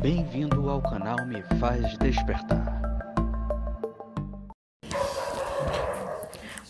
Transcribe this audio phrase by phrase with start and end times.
[0.00, 2.80] Bem-vindo ao canal Me Faz Despertar.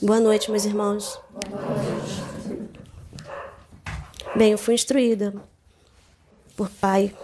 [0.01, 1.21] Boa noite, meus irmãos.
[4.35, 5.35] Bem, eu fui instruída
[6.57, 7.15] por pai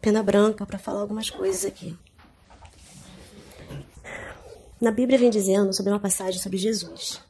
[0.00, 1.96] Pena Branca para falar algumas coisas aqui.
[4.80, 7.22] Na Bíblia vem dizendo sobre uma passagem sobre Jesus,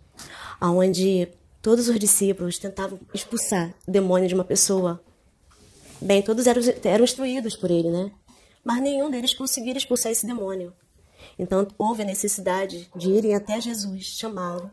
[0.58, 1.28] onde
[1.60, 5.02] todos os discípulos tentavam expulsar o demônio de uma pessoa.
[6.00, 8.10] Bem, todos eram, eram instruídos por ele, né?
[8.62, 10.72] Mas nenhum deles conseguiram expulsar esse demônio.
[11.38, 14.70] Então houve a necessidade de irem até Jesus, chamá-lo.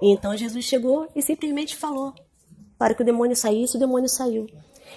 [0.00, 2.14] E então Jesus chegou e simplesmente falou
[2.78, 4.46] para que o demônio saísse, o demônio saiu.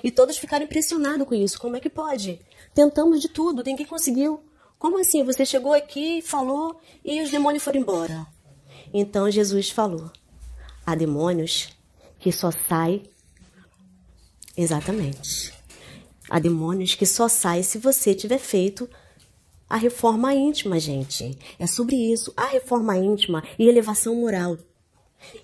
[0.04, 1.60] E todos ficaram impressionados com isso.
[1.60, 2.40] Como é que pode?
[2.74, 4.41] Tentamos de tudo, ninguém conseguiu.
[4.77, 5.24] Como assim?
[5.24, 8.26] Você chegou aqui, falou e os demônios foram embora.
[8.94, 10.12] Então Jesus falou:
[10.86, 11.70] há demônios
[12.20, 13.04] que só saem.
[14.55, 15.59] Exatamente.
[16.30, 18.90] Há demônios que só saem se você tiver feito
[19.70, 21.38] a reforma íntima, gente.
[21.60, 22.34] É sobre isso.
[22.36, 24.58] A reforma íntima e elevação moral.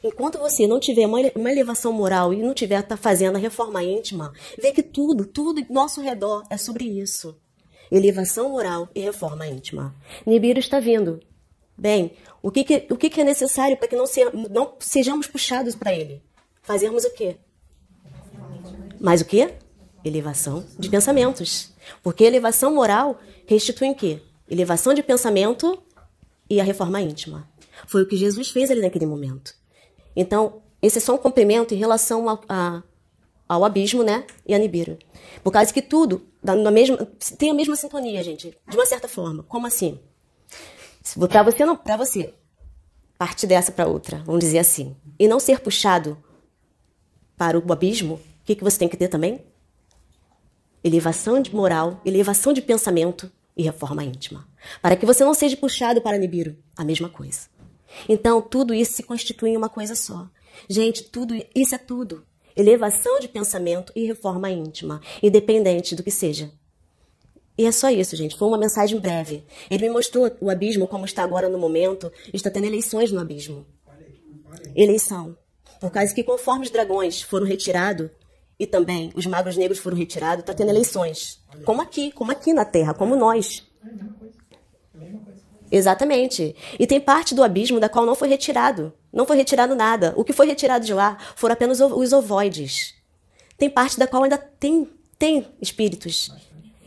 [0.04, 4.34] Enquanto você não tiver uma, elevação moral e não tiver tá fazendo a reforma íntima,
[4.60, 7.38] vê que tudo, tudo ao nosso redor é sobre isso.
[7.92, 9.94] Elevação moral e reforma íntima.
[10.26, 11.20] Nibiru está vindo.
[11.78, 15.28] Bem, o que, que o que, que, é necessário para que não, se, não sejamos
[15.28, 16.24] puxados para ele?
[16.62, 17.36] Fazermos o quê?
[19.00, 19.56] Mais o quê?
[20.06, 21.74] Elevação de pensamentos.
[22.04, 24.22] Porque elevação moral restitui o quê?
[24.50, 25.82] Elevação de pensamento
[26.50, 27.50] e a reforma íntima.
[27.88, 29.56] Foi o que Jesus fez ali naquele momento.
[30.16, 32.84] Então, esse é só um complemento em relação ao, a,
[33.50, 34.26] ao abismo, né?
[34.46, 34.98] E a Nibiru.
[35.44, 36.98] Por causa que tudo na mesma,
[37.40, 38.56] tem a mesma sintonia, gente.
[38.68, 39.44] De uma certa forma.
[39.44, 40.00] Como assim?
[41.28, 42.34] Para você não, para você
[43.18, 46.18] partir dessa para outra, vamos dizer assim, e não ser puxado
[47.38, 49.42] para o abismo, o que, que você tem que ter também?
[50.86, 54.48] Elevação de moral, elevação de pensamento e reforma íntima.
[54.84, 57.48] Para que você não seja puxado para Nibiru, a mesma coisa.
[58.08, 60.30] Então, tudo isso se constitui em uma coisa só.
[60.70, 62.24] Gente, tudo isso é tudo.
[62.56, 66.52] Elevação de pensamento e reforma íntima, independente do que seja.
[67.58, 68.38] E é só isso, gente.
[68.38, 69.44] Foi uma mensagem breve.
[69.72, 72.12] Ele me mostrou o abismo como está agora no momento.
[72.32, 73.66] Está tendo eleições no abismo.
[74.76, 75.36] Eleição.
[75.82, 78.12] Por causa que conforme os dragões foram retirados
[78.60, 81.42] e também os magos negros foram retirados, está tendo eleições.
[81.66, 83.64] Como aqui, como aqui na Terra, como nós.
[85.72, 86.56] Exatamente.
[86.80, 88.94] E tem parte do abismo da qual não foi retirado.
[89.12, 90.14] Não foi retirado nada.
[90.16, 92.94] O que foi retirado de lá foram apenas os ovoides.
[93.58, 96.32] Tem parte da qual ainda tem, tem espíritos.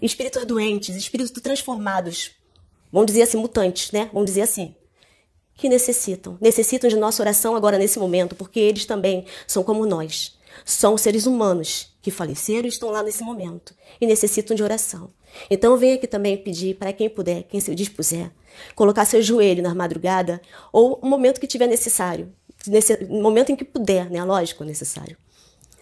[0.00, 2.32] Espíritos doentes, espíritos transformados.
[2.92, 4.08] Vamos dizer assim, mutantes, né?
[4.12, 4.74] Vamos dizer assim.
[5.54, 6.38] Que necessitam.
[6.40, 10.37] Necessitam de nossa oração agora nesse momento, porque eles também são como nós.
[10.64, 13.74] São seres humanos que faleceram e estão lá nesse momento.
[14.00, 15.12] E necessitam de oração.
[15.50, 18.30] Então venho aqui também pedir para quem puder, quem se dispuser,
[18.74, 20.40] colocar seu joelho na madrugada
[20.72, 22.32] ou o momento que tiver necessário,
[22.66, 24.22] nesse momento em que puder, né?
[24.24, 25.16] Lógico, necessário.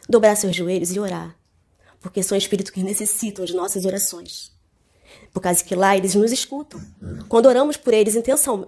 [0.08, 1.36] Dobrar seus joelhos e orar,
[2.00, 4.55] porque são espíritos que necessitam de nossas orações.
[5.32, 6.80] Por causa que lá eles nos escutam.
[7.28, 8.64] Quando oramos por eles, intenção,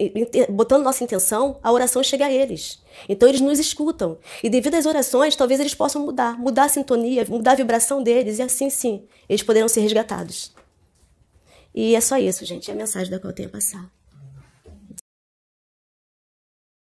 [0.51, 2.83] botando nossa intenção, a oração chega a eles.
[3.09, 4.19] Então eles nos escutam.
[4.43, 8.39] E devido às orações, talvez eles possam mudar, mudar a sintonia, mudar a vibração deles,
[8.39, 10.53] e assim sim, eles poderão ser resgatados.
[11.75, 12.71] E é só isso, gente.
[12.71, 13.98] É a mensagem da qual eu tenho a passar.